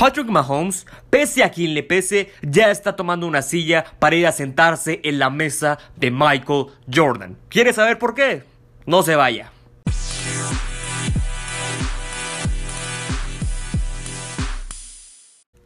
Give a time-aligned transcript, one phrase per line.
[0.00, 4.32] Patrick Mahomes, pese a quien le pese, ya está tomando una silla para ir a
[4.32, 7.36] sentarse en la mesa de Michael Jordan.
[7.50, 8.42] ¿Quieres saber por qué?
[8.86, 9.52] No se vaya.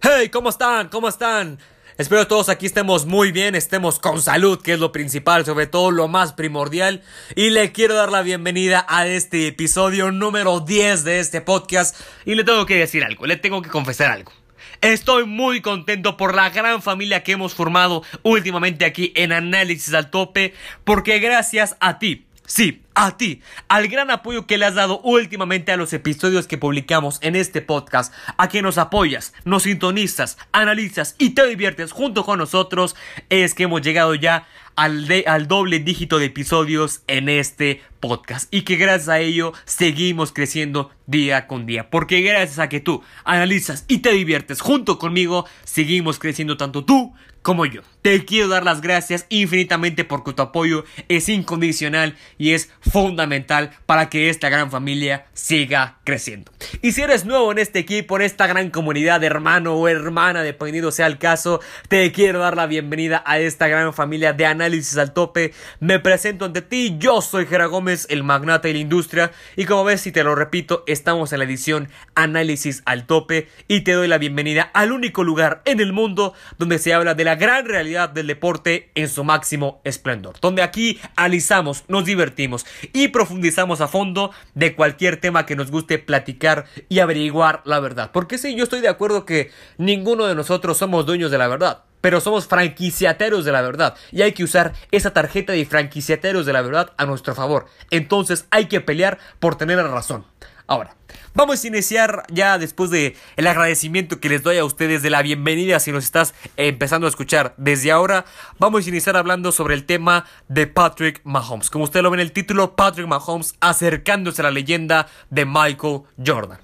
[0.02, 0.88] Hey, ¿cómo están?
[0.88, 1.60] ¿Cómo están?
[1.97, 5.92] Espero todos aquí estemos muy bien, estemos con salud, que es lo principal, sobre todo
[5.92, 7.04] lo más primordial.
[7.37, 11.96] Y le quiero dar la bienvenida a este episodio número 10 de este podcast.
[12.24, 14.33] Y le tengo que decir algo, le tengo que confesar algo.
[14.81, 20.10] Estoy muy contento por la gran familia que hemos formado últimamente aquí en Análisis al
[20.10, 25.00] Tope, porque gracias a ti, Sí, a ti, al gran apoyo que le has dado
[25.00, 30.36] últimamente a los episodios que publicamos en este podcast, a que nos apoyas, nos sintonizas,
[30.52, 32.96] analizas y te diviertes junto con nosotros,
[33.30, 38.52] es que hemos llegado ya al, al doble dígito de episodios en este podcast.
[38.52, 43.02] Y que gracias a ello seguimos creciendo día con día, porque gracias a que tú
[43.24, 47.82] analizas y te diviertes junto conmigo, seguimos creciendo tanto tú como yo.
[48.00, 54.09] Te quiero dar las gracias infinitamente porque tu apoyo es incondicional y es fundamental para
[54.09, 56.51] que esta gran familia siga creciendo.
[56.80, 60.42] Y si eres nuevo en este equipo, en esta gran comunidad de hermano o hermana,
[60.42, 64.97] dependiendo sea el caso, te quiero dar la bienvenida a esta gran familia de análisis
[64.97, 65.53] al tope.
[65.81, 69.84] Me presento ante ti, yo soy Jera Gómez, el magnate de la industria, y como
[69.84, 74.08] ves, si te lo repito, estamos en la edición Análisis al tope y te doy
[74.08, 78.09] la bienvenida al único lugar en el mundo donde se habla de la gran realidad
[78.09, 80.37] del deporte en su máximo esplendor.
[80.41, 85.99] Donde aquí analizamos, nos divertimos y profundizamos a fondo de cualquier tema que nos guste
[85.99, 88.11] platicar y averiguar la verdad.
[88.13, 91.85] Porque sí, yo estoy de acuerdo que ninguno de nosotros somos dueños de la verdad
[92.05, 96.53] pero somos franquiciateros de la verdad y hay que usar esa tarjeta de franquiciateros de
[96.53, 97.65] la verdad a nuestro favor.
[97.91, 100.27] Entonces hay que pelear por tener la razón.
[100.67, 100.97] Ahora,
[101.34, 105.20] vamos a iniciar ya después de el agradecimiento que les doy a ustedes de la
[105.20, 108.25] bienvenida si nos estás empezando a escuchar desde ahora.
[108.59, 111.69] Vamos a iniciar hablando sobre el tema de Patrick Mahomes.
[111.69, 116.01] Como usted lo ve en el título, Patrick Mahomes acercándose a la leyenda de Michael
[116.25, 116.61] Jordan.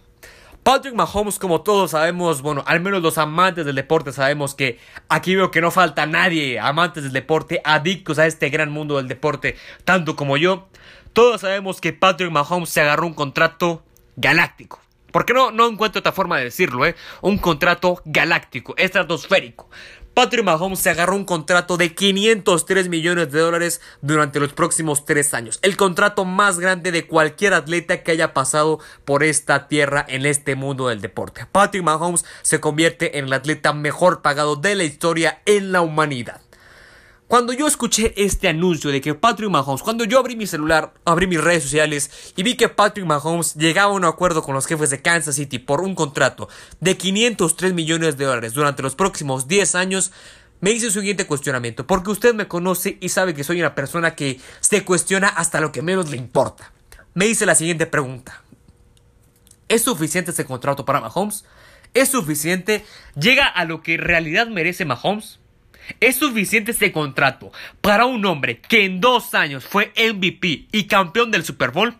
[0.62, 4.78] Patrick Mahomes, como todos sabemos, bueno, al menos los amantes del deporte sabemos que
[5.11, 9.09] aquí veo que no falta nadie, amantes del deporte, adictos a este gran mundo del
[9.09, 10.69] deporte, tanto como yo.
[11.12, 13.82] Todos sabemos que Patrick Mahomes se agarró un contrato
[14.20, 14.81] galáctico.
[15.12, 16.94] Porque no, no encuentro otra forma de decirlo, ¿eh?
[17.20, 19.69] Un contrato galáctico, estratosférico.
[20.14, 25.34] Patrick Mahomes se agarró un contrato de 503 millones de dólares durante los próximos tres
[25.34, 25.58] años.
[25.62, 30.56] El contrato más grande de cualquier atleta que haya pasado por esta tierra en este
[30.56, 31.47] mundo del deporte.
[31.50, 36.41] Patrick Mahomes se convierte en el atleta mejor pagado de la historia en la humanidad.
[37.31, 41.29] Cuando yo escuché este anuncio de que Patrick Mahomes, cuando yo abrí mi celular, abrí
[41.29, 44.91] mis redes sociales y vi que Patrick Mahomes llegaba a un acuerdo con los jefes
[44.91, 46.49] de Kansas City por un contrato
[46.81, 50.11] de 503 millones de dólares durante los próximos 10 años,
[50.61, 54.17] me hice el siguiente cuestionamiento, porque usted me conoce y sabe que soy una persona
[54.17, 56.73] que se cuestiona hasta lo que menos le importa.
[57.15, 58.43] Me hice la siguiente pregunta.
[59.69, 61.45] ¿Es suficiente ese contrato para Mahomes?
[61.95, 62.85] ¿Es suficiente?
[63.15, 65.40] ¿Llega a lo que en realidad merece Mahomes?
[65.99, 71.31] ¿Es suficiente este contrato para un hombre que en dos años fue MVP y campeón
[71.31, 71.97] del Super Bowl?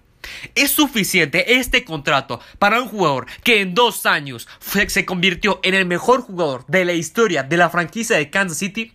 [0.55, 5.87] ¿Es suficiente este contrato para un jugador que en dos años se convirtió en el
[5.87, 8.93] mejor jugador de la historia de la franquicia de Kansas City?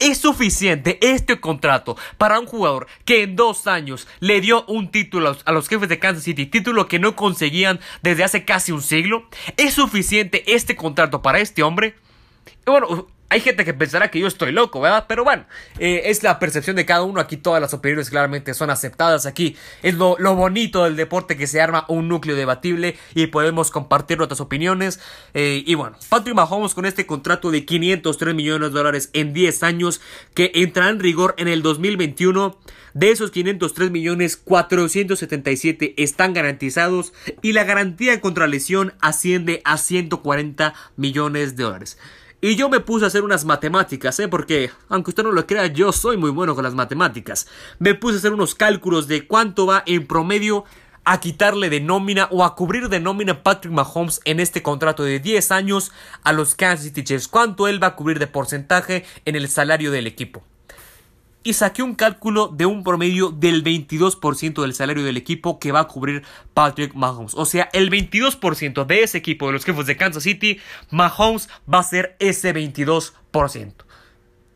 [0.00, 5.36] ¿Es suficiente este contrato para un jugador que en dos años le dio un título
[5.44, 9.28] a los jefes de Kansas City, título que no conseguían desde hace casi un siglo?
[9.56, 11.94] ¿Es suficiente este contrato para este hombre?
[12.66, 15.06] Bueno, hay gente que pensará que yo estoy loco, ¿verdad?
[15.08, 15.46] Pero bueno,
[15.78, 17.18] eh, es la percepción de cada uno.
[17.18, 19.24] Aquí todas las opiniones claramente son aceptadas.
[19.24, 24.18] Aquí es lo, bonito del deporte que se arma un núcleo debatible y podemos compartir
[24.18, 25.00] nuestras opiniones.
[25.32, 29.62] Eh, y bueno, Patrick Mahomes con este contrato de 503 millones de dólares en 10
[29.62, 30.02] años
[30.34, 32.58] que entrará en rigor en el 2021.
[32.92, 40.74] De esos 503 millones, 477 están garantizados y la garantía contra lesión asciende a 140
[40.96, 41.96] millones de dólares.
[42.44, 44.26] Y yo me puse a hacer unas matemáticas, ¿eh?
[44.26, 47.46] Porque, aunque usted no lo crea, yo soy muy bueno con las matemáticas.
[47.78, 50.64] Me puse a hacer unos cálculos de cuánto va en promedio
[51.04, 55.20] a quitarle de nómina o a cubrir de nómina Patrick Mahomes en este contrato de
[55.20, 55.92] 10 años
[56.24, 57.28] a los Kansas City Chiefs.
[57.28, 60.42] ¿Cuánto él va a cubrir de porcentaje en el salario del equipo?
[61.42, 65.80] Y saqué un cálculo de un promedio del 22% del salario del equipo que va
[65.80, 66.22] a cubrir
[66.54, 67.34] Patrick Mahomes.
[67.34, 70.60] O sea, el 22% de ese equipo de los jefes de Kansas City,
[70.90, 73.72] Mahomes va a ser ese 22%.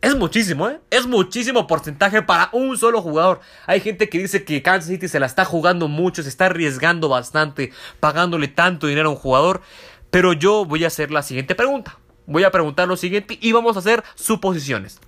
[0.03, 0.79] Es muchísimo, ¿eh?
[0.91, 3.41] Es muchísimo porcentaje para un solo jugador.
[3.67, 7.09] Hay gente que dice que Kansas City se la está jugando mucho, se está arriesgando
[7.09, 9.63] bastante, pagándole tanto dinero a un jugador.
[10.11, 11.99] Pero yo voy a hacer la siguiente pregunta.
[12.27, 15.01] Voy a preguntar lo siguiente y vamos a hacer suposiciones.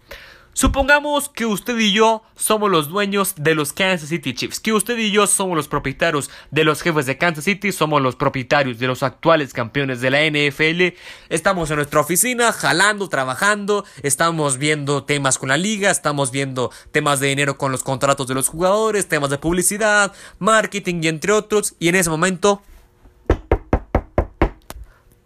[0.58, 4.98] Supongamos que usted y yo somos los dueños de los Kansas City Chiefs, que usted
[4.98, 8.88] y yo somos los propietarios de los jefes de Kansas City, somos los propietarios de
[8.88, 10.98] los actuales campeones de la NFL.
[11.28, 17.20] Estamos en nuestra oficina, jalando, trabajando, estamos viendo temas con la liga, estamos viendo temas
[17.20, 21.76] de dinero con los contratos de los jugadores, temas de publicidad, marketing y entre otros.
[21.78, 22.62] Y en ese momento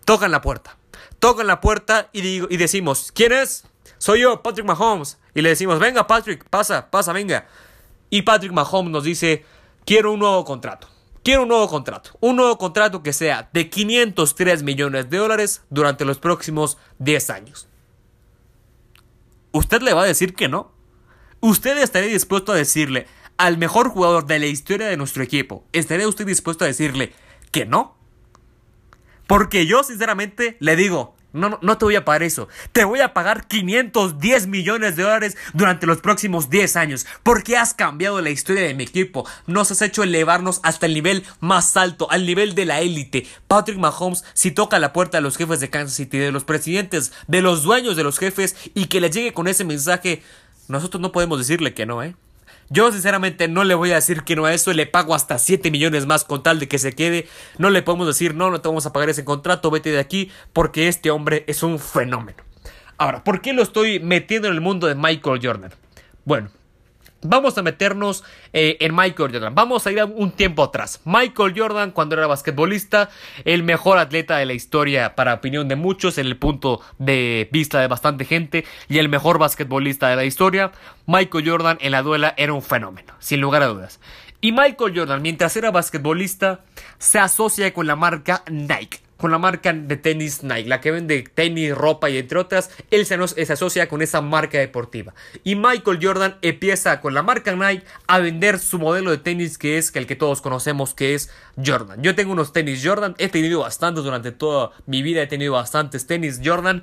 [0.04, 0.76] tocan la puerta.
[1.20, 3.64] Tocan la puerta y, digo, y decimos, ¿quién es?
[4.02, 5.16] Soy yo, Patrick Mahomes.
[5.32, 7.46] Y le decimos, venga Patrick, pasa, pasa, venga.
[8.10, 9.44] Y Patrick Mahomes nos dice,
[9.84, 10.88] quiero un nuevo contrato.
[11.22, 12.10] Quiero un nuevo contrato.
[12.18, 17.68] Un nuevo contrato que sea de 503 millones de dólares durante los próximos 10 años.
[19.52, 20.72] ¿Usted le va a decir que no?
[21.38, 23.06] ¿Usted estaría dispuesto a decirle
[23.36, 27.12] al mejor jugador de la historia de nuestro equipo, ¿estaría usted dispuesto a decirle
[27.52, 27.96] que no?
[29.28, 32.48] Porque yo sinceramente le digo, no, no, te voy a pagar eso.
[32.72, 37.06] Te voy a pagar 510 millones de dólares durante los próximos 10 años.
[37.22, 39.26] Porque has cambiado la historia de mi equipo.
[39.46, 43.26] Nos has hecho elevarnos hasta el nivel más alto, al nivel de la élite.
[43.48, 47.12] Patrick Mahomes, si toca la puerta de los jefes de Kansas City, de los presidentes,
[47.28, 50.22] de los dueños de los jefes, y que le llegue con ese mensaje,
[50.68, 52.14] nosotros no podemos decirle que no, ¿eh?
[52.72, 55.70] Yo sinceramente no le voy a decir que no a eso, le pago hasta 7
[55.70, 57.28] millones más con tal de que se quede.
[57.58, 60.30] No le podemos decir, no, no te vamos a pagar ese contrato, vete de aquí,
[60.54, 62.42] porque este hombre es un fenómeno.
[62.96, 65.74] Ahora, ¿por qué lo estoy metiendo en el mundo de Michael Jordan?
[66.24, 66.48] Bueno,
[67.24, 69.54] Vamos a meternos eh, en Michael Jordan.
[69.54, 71.00] Vamos a ir un tiempo atrás.
[71.04, 73.10] Michael Jordan, cuando era basquetbolista,
[73.44, 77.80] el mejor atleta de la historia, para opinión de muchos, en el punto de vista
[77.80, 80.72] de bastante gente, y el mejor basquetbolista de la historia.
[81.06, 84.00] Michael Jordan en la duela era un fenómeno, sin lugar a dudas.
[84.40, 86.64] Y Michael Jordan, mientras era basquetbolista,
[86.98, 91.22] se asocia con la marca Nike con la marca de tenis Nike, la que vende
[91.22, 93.14] tenis, ropa y entre otras, él se,
[93.52, 95.14] asocia con esa marca deportiva.
[95.44, 99.78] Y Michael Jordan empieza con la marca Nike a vender su modelo de tenis que
[99.78, 101.30] es el que todos conocemos que es
[101.64, 102.02] Jordan.
[102.02, 106.08] Yo tengo unos tenis Jordan, he tenido bastantes durante toda mi vida, he tenido bastantes
[106.08, 106.82] tenis Jordan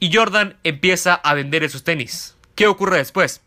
[0.00, 2.36] y Jordan empieza a vender esos tenis.
[2.56, 3.40] ¿Qué ocurre después?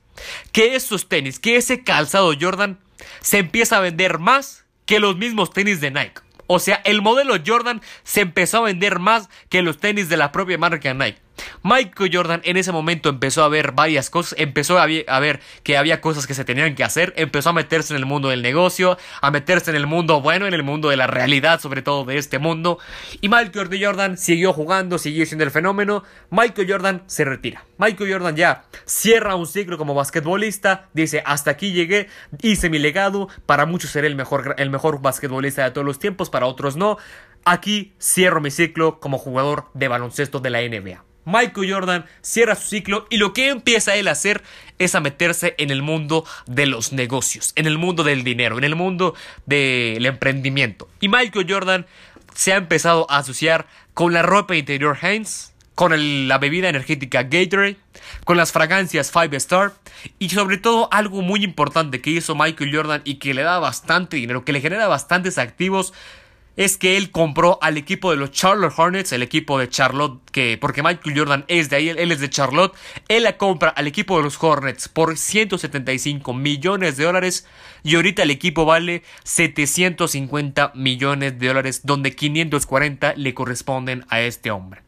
[0.52, 2.80] Que esos tenis, que ese calzado Jordan
[3.22, 6.22] se empieza a vender más que los mismos tenis de Nike.
[6.48, 10.32] O sea, el modelo Jordan se empezó a vender más que los tenis de la
[10.32, 11.23] propia marca Nike.
[11.64, 16.02] Michael Jordan en ese momento empezó a ver varias cosas, empezó a, ver que había
[16.02, 19.32] cosas que se tenían que hacer, empezó a meterse en el mundo del negocio, a
[19.32, 22.40] meterse en el mundo bueno, en el mundo de la realidad, sobre todo de este
[22.40, 22.80] mundo.
[23.22, 26.04] Y Michael Jordan siguió jugando, siguió siendo el fenómeno.
[26.30, 27.64] Michael Jordan se retira.
[27.78, 32.08] Michael Jordan ya cierra un ciclo como basquetbolista, dice, hasta aquí llegué,
[32.42, 36.30] hice mi legado, para muchos seré el mejor, el mejor basquetbolista de todos los tiempos,
[36.30, 36.98] para otros no.
[37.46, 41.04] Aquí cierro mi ciclo como jugador de baloncesto de la NBA.
[41.26, 44.44] Michael Jordan cierra su ciclo y lo que empieza él a hacer
[44.80, 48.64] es a meterse en el mundo de los negocios, en el mundo del dinero, en
[48.64, 49.16] el mundo
[49.46, 50.88] del emprendimiento.
[51.00, 51.86] Y Michael Jordan
[52.34, 57.78] se ha empezado a asociar con la ropa interior Heinz, con la bebida energética Gatorade,
[58.26, 59.74] con las fragancias Five Star
[60.20, 64.18] y sobre todo algo muy importante que hizo Michael Jordan y que le da bastante
[64.18, 65.94] dinero, que le genera bastantes activos
[66.56, 70.58] es que él compró al equipo de los Charlotte Hornets, el equipo de Charlotte, que
[70.60, 72.74] porque Michael Jordan es de ahí, él, es de Charlotte,
[73.08, 77.48] él la compra al equipo de los Hornets por 175 millones de dólares
[77.84, 84.52] y ahorita el equipo vale 750 millones de dólares, donde 540 le corresponden a este
[84.52, 84.83] hombre.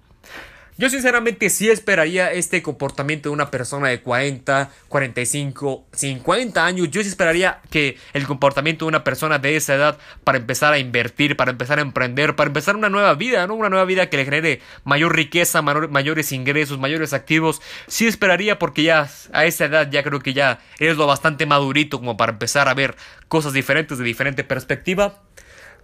[0.78, 6.92] Yo sinceramente sí esperaría este comportamiento de una persona de 40, 45, 50 años.
[6.92, 10.78] Yo sí esperaría que el comportamiento de una persona de esa edad para empezar a
[10.78, 13.56] invertir, para empezar a emprender, para empezar una nueva vida, ¿no?
[13.56, 17.62] Una nueva vida que le genere mayor riqueza, mayores ingresos, mayores activos.
[17.88, 22.00] Sí esperaría porque ya a esa edad ya creo que ya eres lo bastante madurito
[22.00, 22.98] como para empezar a ver
[23.30, 25.24] cosas diferentes de diferente perspectiva.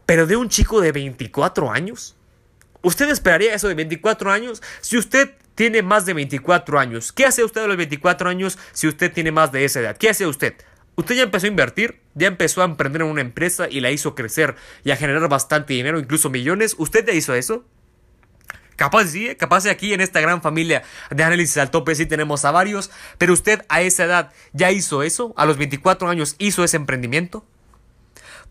[0.06, 2.18] Pero de un chico de 24 años
[2.82, 4.62] ¿Usted esperaría eso de 24 años?
[4.82, 8.88] Si usted tiene más de 24 años, ¿qué hace usted a los 24 años si
[8.88, 9.98] usted tiene más de esa edad?
[9.98, 10.56] ¿Qué hace usted?
[10.96, 14.16] Usted ya empezó a invertir, ya empezó a emprender en una empresa y la hizo
[14.16, 16.76] crecer y a generar bastante dinero, incluso millones.
[16.78, 17.66] ¿Usted ya hizo eso?
[18.76, 19.38] Capaz sí, ¿eh?
[19.38, 23.32] capaz aquí en esta gran familia de análisis al tope sí tenemos a varios, pero
[23.32, 27.46] usted a esa edad ya hizo eso, a los 24 años hizo ese emprendimiento.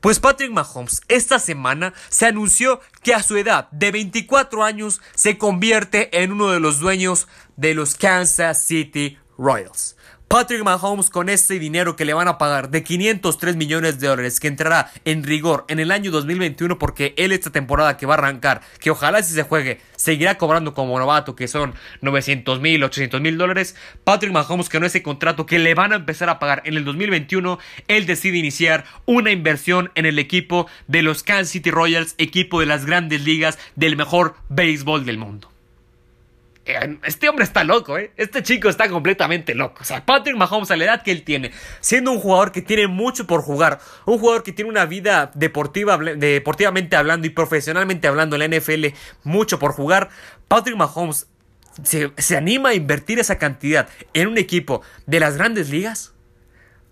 [0.00, 5.36] Pues Patrick Mahomes esta semana se anunció que a su edad de 24 años se
[5.36, 9.96] convierte en uno de los dueños de los Kansas City Royals.
[10.32, 14.38] Patrick Mahomes con ese dinero que le van a pagar de 503 millones de dólares
[14.38, 18.18] que entrará en rigor en el año 2021 porque él esta temporada que va a
[18.18, 23.20] arrancar, que ojalá si se juegue, seguirá cobrando como novato que son 900 mil, 800
[23.20, 23.74] mil dólares.
[24.04, 27.58] Patrick Mahomes con ese contrato que le van a empezar a pagar en el 2021,
[27.88, 32.66] él decide iniciar una inversión en el equipo de los Kansas City Royals, equipo de
[32.66, 35.50] las grandes ligas del mejor béisbol del mundo.
[36.64, 38.12] Este hombre está loco, ¿eh?
[38.16, 39.78] Este chico está completamente loco.
[39.80, 42.86] O sea, Patrick Mahomes a la edad que él tiene, siendo un jugador que tiene
[42.86, 48.36] mucho por jugar, un jugador que tiene una vida deportiva, deportivamente hablando y profesionalmente hablando
[48.36, 48.86] en la NFL,
[49.24, 50.10] mucho por jugar,
[50.48, 51.28] Patrick Mahomes
[51.82, 56.12] se, se anima a invertir esa cantidad en un equipo de las grandes ligas.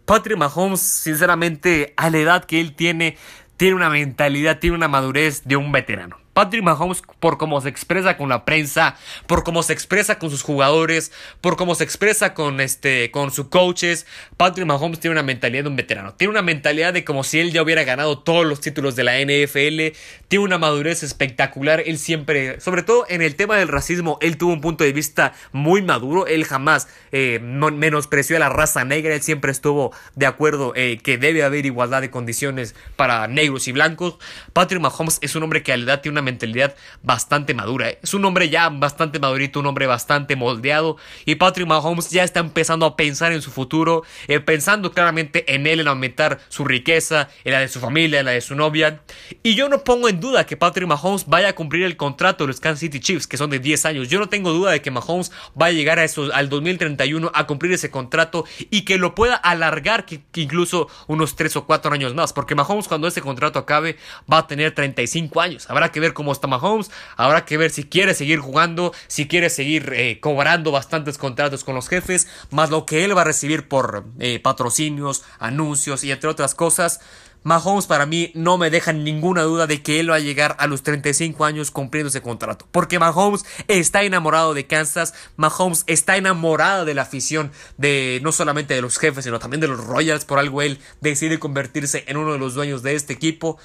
[0.06, 3.18] Patrick Mahomes, sinceramente, a la edad que él tiene,
[3.58, 6.18] tiene una mentalidad, tiene una madurez de un veterano.
[6.38, 8.94] Patrick Mahomes por cómo se expresa con la prensa,
[9.26, 13.48] por cómo se expresa con sus jugadores, por cómo se expresa con este con sus
[13.48, 17.40] coaches, Patrick Mahomes tiene una mentalidad de un veterano, tiene una mentalidad de como si
[17.40, 21.98] él ya hubiera ganado todos los títulos de la NFL, tiene una madurez espectacular, él
[21.98, 25.82] siempre, sobre todo en el tema del racismo, él tuvo un punto de vista muy
[25.82, 31.00] maduro, él jamás eh, menospreció a la raza negra, él siempre estuvo de acuerdo eh,
[31.02, 34.18] que debe haber igualdad de condiciones para negros y blancos.
[34.52, 37.90] Patrick Mahomes es un hombre que a la edad tiene una mentalidad bastante madura.
[37.90, 37.98] ¿eh?
[38.02, 40.96] Es un hombre ya bastante madurito, un hombre bastante moldeado.
[41.24, 45.66] Y Patrick Mahomes ya está empezando a pensar en su futuro, eh, pensando claramente en
[45.66, 49.00] él, en aumentar su riqueza, en la de su familia, en la de su novia.
[49.42, 52.48] Y yo no pongo en duda que Patrick Mahomes vaya a cumplir el contrato de
[52.48, 54.08] los Kansas City Chiefs, que son de 10 años.
[54.08, 57.46] Yo no tengo duda de que Mahomes va a llegar a eso, al 2031 a
[57.46, 62.14] cumplir ese contrato y que lo pueda alargar que, incluso unos 3 o 4 años
[62.14, 62.32] más.
[62.32, 63.96] Porque Mahomes cuando ese contrato acabe
[64.30, 65.70] va a tener 35 años.
[65.70, 66.90] Habrá que ver cómo está Mahomes.
[67.16, 71.76] Habrá que ver si quiere seguir jugando, si quiere seguir eh, cobrando bastantes contratos con
[71.76, 76.28] los jefes, más lo que él va a recibir por eh, patrocinios, anuncios y entre
[76.28, 76.98] otras cosas.
[77.44, 80.66] Mahomes para mí no me deja ninguna duda de que él va a llegar a
[80.66, 82.66] los 35 años cumpliendo ese contrato.
[82.72, 88.74] Porque Mahomes está enamorado de Kansas, Mahomes está enamorado de la afición de no solamente
[88.74, 90.24] de los jefes, sino también de los Royals.
[90.24, 93.56] Por algo él decide convertirse en uno de los dueños de este equipo.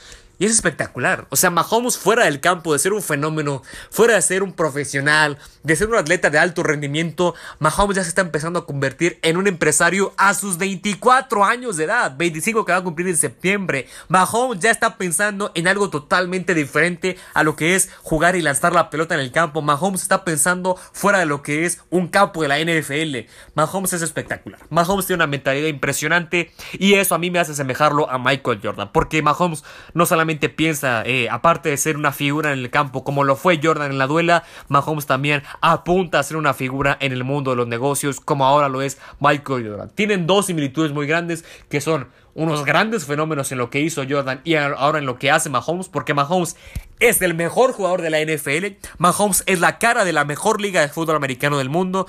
[0.43, 1.25] Es espectacular.
[1.29, 5.37] O sea, Mahomes fuera del campo, de ser un fenómeno, fuera de ser un profesional,
[5.63, 9.37] de ser un atleta de alto rendimiento, Mahomes ya se está empezando a convertir en
[9.37, 13.87] un empresario a sus 24 años de edad, 25 que va a cumplir en septiembre.
[14.09, 18.73] Mahomes ya está pensando en algo totalmente diferente a lo que es jugar y lanzar
[18.73, 19.61] la pelota en el campo.
[19.61, 23.29] Mahomes está pensando fuera de lo que es un campo de la NFL.
[23.55, 24.59] Mahomes es espectacular.
[24.69, 28.91] Mahomes tiene una mentalidad impresionante y eso a mí me hace asemejarlo a Michael Jordan,
[28.91, 33.23] porque Mahomes no solamente piensa, eh, aparte de ser una figura en el campo como
[33.23, 37.23] lo fue Jordan en la duela, Mahomes también apunta a ser una figura en el
[37.23, 39.89] mundo de los negocios como ahora lo es Michael Jordan.
[39.95, 44.41] Tienen dos similitudes muy grandes que son unos grandes fenómenos en lo que hizo Jordan
[44.43, 46.55] y ahora en lo que hace Mahomes, porque Mahomes
[46.99, 50.81] es el mejor jugador de la NFL, Mahomes es la cara de la mejor liga
[50.81, 52.07] de fútbol americano del mundo.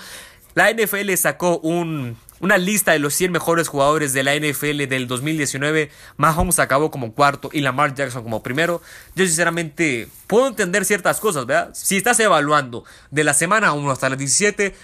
[0.54, 5.06] La NFL sacó un, una lista de los 100 mejores jugadores de la NFL del
[5.06, 5.90] 2019.
[6.18, 8.82] Mahomes acabó como cuarto y Lamar Jackson como primero.
[9.14, 11.70] Yo sinceramente puedo entender ciertas cosas, ¿verdad?
[11.72, 14.74] Si estás evaluando de la semana 1 hasta la 17,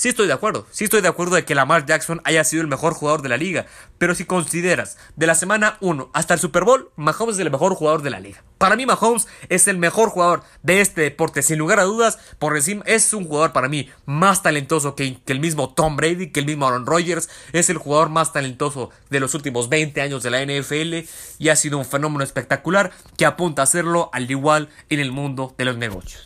[0.00, 2.68] Sí estoy de acuerdo, sí estoy de acuerdo de que Lamar Jackson haya sido el
[2.68, 3.66] mejor jugador de la liga,
[3.98, 7.74] pero si consideras de la semana 1 hasta el Super Bowl, Mahomes es el mejor
[7.74, 8.42] jugador de la liga.
[8.56, 12.56] Para mí Mahomes es el mejor jugador de este deporte, sin lugar a dudas, por
[12.56, 16.40] encima es un jugador para mí más talentoso que, que el mismo Tom Brady, que
[16.40, 20.30] el mismo Aaron Rodgers, es el jugador más talentoso de los últimos 20 años de
[20.30, 21.06] la NFL
[21.38, 25.54] y ha sido un fenómeno espectacular que apunta a hacerlo al igual en el mundo
[25.58, 26.24] de los negocios.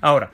[0.00, 0.32] Ahora,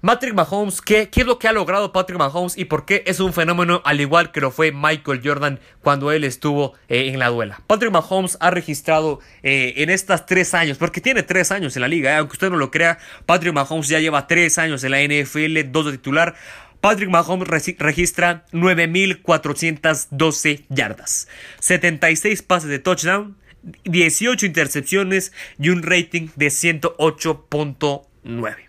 [0.00, 3.18] Patrick Mahomes, ¿qué, ¿qué, es lo que ha logrado Patrick Mahomes y por qué es
[3.18, 7.30] un fenómeno al igual que lo fue Michael Jordan cuando él estuvo eh, en la
[7.30, 7.62] duela?
[7.66, 11.88] Patrick Mahomes ha registrado eh, en estas tres años, porque tiene tres años en la
[11.88, 15.02] liga, eh, aunque usted no lo crea, Patrick Mahomes ya lleva tres años en la
[15.02, 16.36] NFL, dos de titular.
[16.80, 21.26] Patrick Mahomes registra 9.412 yardas,
[21.58, 23.36] 76 pases de touchdown,
[23.82, 28.67] 18 intercepciones y un rating de 108.9.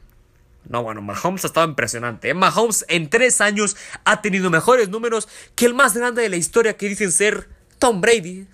[0.69, 2.29] No, bueno, Mahomes ha estado impresionante.
[2.29, 2.33] ¿eh?
[2.33, 6.77] Mahomes en tres años ha tenido mejores números que el más grande de la historia
[6.77, 7.49] que dicen ser
[7.79, 8.47] Tom Brady.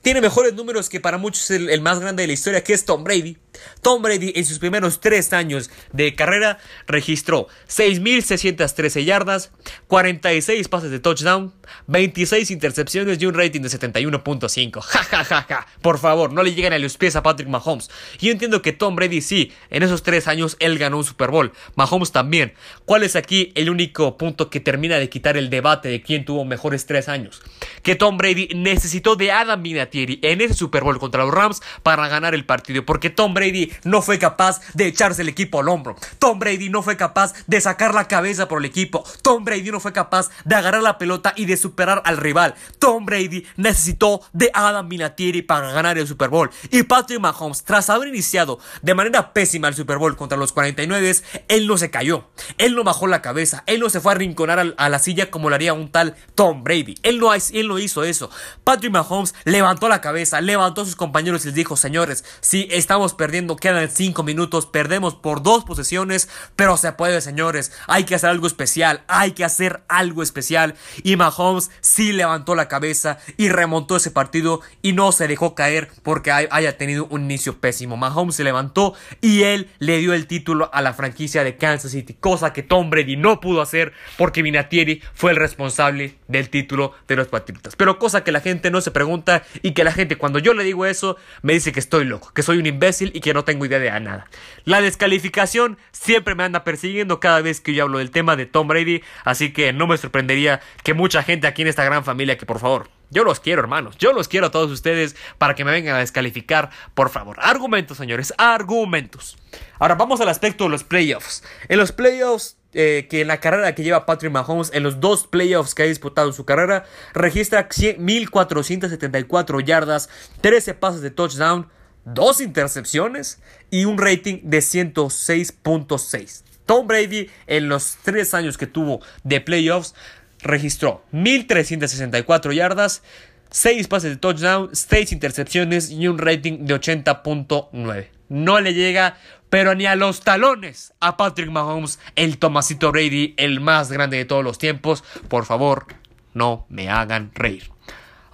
[0.00, 2.84] Tiene mejores números que para muchos el, el más grande de la historia que es
[2.86, 3.36] Tom Brady.
[3.82, 9.50] Tom Brady en sus primeros tres años de carrera registró 6.613 yardas,
[9.88, 11.52] 46 pases de touchdown,
[11.86, 14.80] 26 intercepciones y un rating de 71.5.
[14.80, 15.66] Ja, ja, ja, ja.
[15.82, 17.90] Por favor, no le lleguen a los pies a Patrick Mahomes.
[18.18, 21.52] Yo entiendo que Tom Brady sí, en esos tres años él ganó un Super Bowl.
[21.74, 22.54] Mahomes también.
[22.84, 26.44] ¿Cuál es aquí el único punto que termina de quitar el debate de quién tuvo
[26.44, 27.42] mejores tres años?
[27.82, 32.08] Que Tom Brady necesitó de Adam Vinatieri en ese Super Bowl contra los Rams para
[32.08, 32.84] ganar el partido.
[32.84, 33.43] Porque Tom Brady
[33.84, 35.96] no fue capaz de echarse el equipo al hombro.
[36.18, 39.04] Tom Brady no fue capaz de sacar la cabeza por el equipo.
[39.22, 42.54] Tom Brady no fue capaz de agarrar la pelota y de superar al rival.
[42.78, 46.50] Tom Brady necesitó de Adam Vinatieri para ganar el Super Bowl.
[46.70, 51.14] Y Patrick Mahomes, tras haber iniciado de manera pésima el Super Bowl contra los 49,
[51.48, 52.28] él no se cayó.
[52.58, 53.64] Él no bajó la cabeza.
[53.66, 56.64] Él no se fue a rinconar a la silla como lo haría un tal Tom
[56.64, 56.96] Brady.
[57.02, 58.30] Él no, él hizo eso.
[58.62, 63.14] Patrick Mahomes levantó la cabeza, levantó a sus compañeros y les dijo, señores, si estamos
[63.14, 67.72] perdiendo, quedan 5 minutos, perdemos por dos posesiones, pero se puede, señores.
[67.88, 70.74] Hay que hacer algo especial, hay que hacer algo especial.
[71.02, 75.90] Y Mahomes sí levantó la cabeza y remontó ese partido y no se dejó caer
[76.02, 77.96] porque haya tenido un inicio pésimo.
[77.96, 82.14] Mahomes se levantó y él le dio el título a la franquicia de Kansas City,
[82.14, 87.16] cosa que Tom Brady no pudo hacer porque Vinatieri fue el responsable del título de
[87.16, 87.74] los Patriotas.
[87.76, 90.64] Pero cosa que la gente no se pregunta y que la gente cuando yo le
[90.64, 93.64] digo eso me dice que estoy loco, que soy un imbécil y que no tengo
[93.64, 94.26] idea de nada.
[94.66, 98.68] La descalificación siempre me anda persiguiendo cada vez que yo hablo del tema de Tom
[98.68, 102.44] Brady, así que no me sorprendería que mucha gente aquí en esta gran familia, que
[102.44, 103.96] por favor, yo los quiero, hermanos.
[103.96, 107.38] Yo los quiero a todos ustedes para que me vengan a descalificar, por favor.
[107.40, 109.38] Argumentos, señores, argumentos.
[109.78, 111.44] Ahora vamos al aspecto de los playoffs.
[111.70, 115.26] En los playoffs, eh, que en la carrera que lleva Patrick Mahomes, en los dos
[115.26, 120.10] playoffs que ha disputado en su carrera, registra 1474 yardas,
[120.42, 121.70] 13 pases de touchdown,
[122.04, 126.42] dos intercepciones y un rating de 106.6.
[126.66, 129.94] Tom Brady en los tres años que tuvo de playoffs
[130.40, 133.02] registró 1364 yardas,
[133.50, 138.08] 6 pases de touchdown, 6 intercepciones y un rating de 80.9.
[138.28, 139.16] No le llega,
[139.50, 144.24] pero ni a los talones a Patrick Mahomes, el Tomasito Brady, el más grande de
[144.24, 145.04] todos los tiempos.
[145.28, 145.86] Por favor,
[146.32, 147.73] no me hagan reír.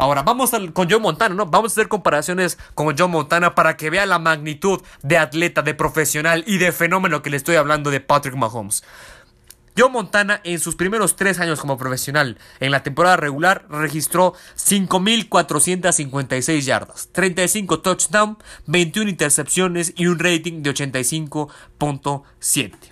[0.00, 1.44] Ahora vamos con Joe Montana, ¿no?
[1.44, 5.74] Vamos a hacer comparaciones con Joe Montana para que vea la magnitud de atleta, de
[5.74, 8.82] profesional y de fenómeno que le estoy hablando de Patrick Mahomes.
[9.76, 16.60] Joe Montana en sus primeros tres años como profesional en la temporada regular registró 5.456
[16.60, 22.89] yardas, 35 touchdowns, 21 intercepciones y un rating de 85.7.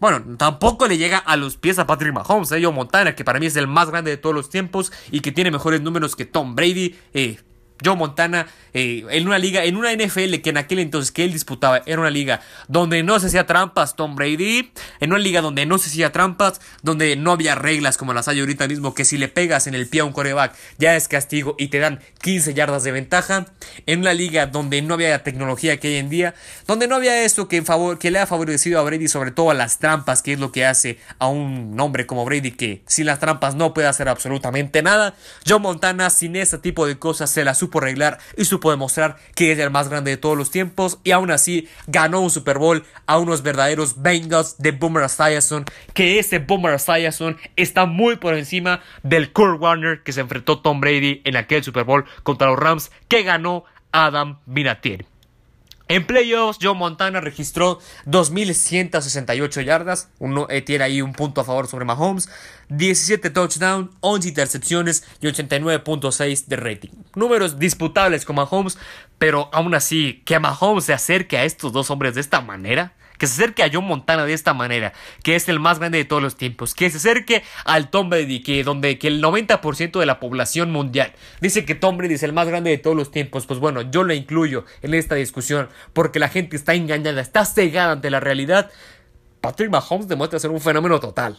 [0.00, 3.38] Bueno, tampoco le llega a los pies a Patrick Mahomes, eh, Joe Montana, que para
[3.38, 6.24] mí es el más grande de todos los tiempos y que tiene mejores números que
[6.24, 6.96] Tom Brady.
[7.12, 7.38] Eh,
[7.84, 11.32] Joe Montana eh, en una liga, en una NFL que en aquel entonces que él
[11.32, 15.66] disputaba era una liga donde no se hacía trampas Tom Brady, en una liga donde
[15.66, 19.18] no se hacía trampas, donde no había reglas como las hay ahorita mismo, que si
[19.18, 22.54] le pegas en el pie a un coreback ya es castigo y te dan 15
[22.54, 23.46] yardas de ventaja,
[23.86, 26.34] en una liga donde no había la tecnología que hay en día,
[26.66, 29.54] donde no había esto que, favor, que le ha favorecido a Brady, sobre todo a
[29.54, 33.18] las trampas, que es lo que hace a un hombre como Brady que sin las
[33.18, 35.14] trampas no puede hacer absolutamente nada.
[35.46, 39.52] Joe Montana sin ese tipo de cosas se la supo arreglar y supo demostrar que
[39.52, 42.84] es el más grande de todos los tiempos y aún así ganó un Super Bowl
[43.06, 48.80] a unos verdaderos Bengals de Boomer Esiason que ese Boomer Esiason está muy por encima
[49.02, 52.90] del Kurt Warner que se enfrentó Tom Brady en aquel Super Bowl contra los Rams
[53.08, 55.06] que ganó Adam Vinatieri.
[55.90, 60.08] En playoffs, Joe Montana registró 2.168 yardas.
[60.20, 62.28] Uno, eh, tiene ahí un punto a favor sobre Mahomes.
[62.68, 66.90] 17 touchdowns, 11 intercepciones y 89.6 de rating.
[67.16, 68.78] Números disputables con Mahomes,
[69.18, 73.26] pero aún así, que Mahomes se acerque a estos dos hombres de esta manera que
[73.26, 76.22] se acerque a John Montana de esta manera, que es el más grande de todos
[76.22, 80.18] los tiempos, que se acerque al Tom Brady, que donde que el 90% de la
[80.18, 83.60] población mundial dice que Tom Brady es el más grande de todos los tiempos, pues
[83.60, 88.08] bueno, yo lo incluyo en esta discusión porque la gente está engañada, está cegada ante
[88.08, 88.70] la realidad.
[89.42, 91.36] Patrick Mahomes demuestra ser un fenómeno total.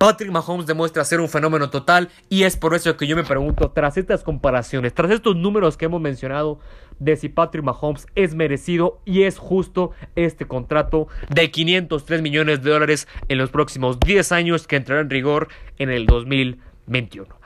[0.00, 3.70] Patrick Mahomes demuestra ser un fenómeno total y es por eso que yo me pregunto,
[3.70, 6.58] tras estas comparaciones, tras estos números que hemos mencionado,
[6.98, 12.70] de si Patrick Mahomes es merecido y es justo este contrato de 503 millones de
[12.70, 17.39] dólares en los próximos 10 años que entrará en rigor en el 2021.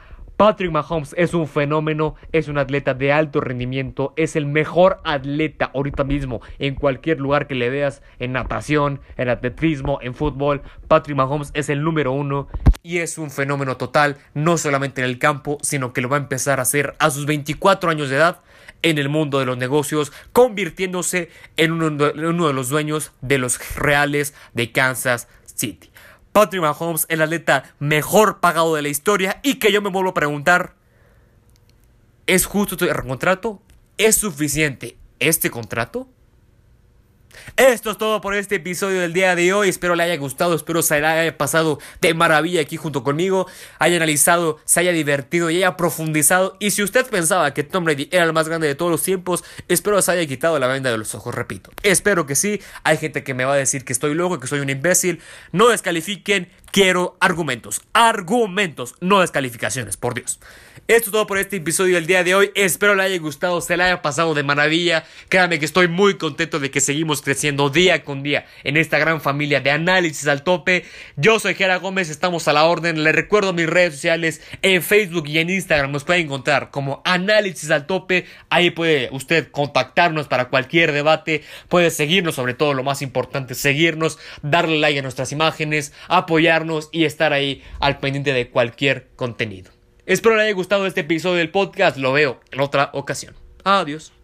[0.44, 5.70] Patrick Mahomes es un fenómeno, es un atleta de alto rendimiento, es el mejor atleta
[5.72, 10.60] ahorita mismo en cualquier lugar que le veas, en natación, en atletismo, en fútbol.
[10.86, 12.48] Patrick Mahomes es el número uno
[12.82, 16.20] y es un fenómeno total, no solamente en el campo, sino que lo va a
[16.20, 18.42] empezar a hacer a sus 24 años de edad
[18.82, 21.90] en el mundo de los negocios, convirtiéndose en uno,
[22.48, 25.88] de los dueños de los Reales de Kansas City.
[26.34, 30.14] Patrick Mahomes, el atleta mejor pagado de la historia y que yo me vuelvo a
[30.14, 30.74] preguntar,
[32.26, 33.62] ¿es justo este contrato?
[33.98, 36.08] ¿Es suficiente este contrato?
[37.56, 39.68] Esto es todo por este episodio del día de hoy.
[39.68, 43.46] Espero le haya gustado, espero se haya pasado de maravilla aquí junto conmigo,
[43.78, 46.56] haya analizado, se haya divertido y haya profundizado.
[46.60, 49.44] Y si usted pensaba que Tom Brady era el más grande de todos los tiempos,
[49.68, 51.70] espero se haya quitado la venda de los ojos, repito.
[51.82, 52.60] Espero que sí.
[52.82, 55.20] Hay gente que me va a decir que estoy loco, que soy un imbécil.
[55.52, 57.82] No descalifiquen, quiero argumentos.
[57.92, 60.40] Argumentos, no descalificaciones, por Dios.
[60.88, 62.50] Esto es todo por este episodio del día de hoy.
[62.56, 65.04] Espero le haya gustado, se le haya pasado de maravilla.
[65.28, 69.20] Créanme que estoy muy contento de que seguimos creciendo día con día en esta gran
[69.20, 70.84] familia de análisis al tope.
[71.16, 73.04] Yo soy Gera Gómez, estamos a la orden.
[73.04, 75.92] Le recuerdo mis redes sociales en Facebook y en Instagram.
[75.92, 78.26] Nos pueden encontrar como análisis al tope.
[78.50, 81.44] Ahí puede usted contactarnos para cualquier debate.
[81.68, 87.04] Puede seguirnos, sobre todo lo más importante, seguirnos, darle like a nuestras imágenes, apoyarnos y
[87.04, 89.70] estar ahí al pendiente de cualquier contenido.
[90.06, 91.96] Espero le haya gustado este episodio del podcast.
[91.96, 93.34] Lo veo en otra ocasión.
[93.64, 94.12] Adiós.